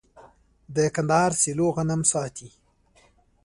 د 0.75 0.77
کندهار 0.95 1.31
سیلو 1.41 1.67
غنم 1.75 2.01
ساتي. 2.11 2.49